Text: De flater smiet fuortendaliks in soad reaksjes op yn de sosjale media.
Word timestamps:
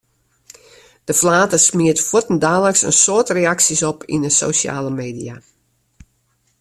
De 1.09 1.13
flater 1.19 1.61
smiet 1.65 1.99
fuortendaliks 2.07 2.85
in 2.89 2.97
soad 3.03 3.27
reaksjes 3.37 3.83
op 3.91 3.99
yn 4.13 4.23
de 4.25 4.31
sosjale 4.41 4.91
media. 5.01 5.35